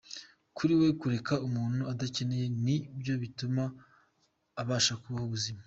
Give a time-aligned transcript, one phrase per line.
[0.57, 3.63] Kuri we kureka umuntu adakeneye ni byo bituma
[4.61, 5.59] abasha kubaho ubuzima.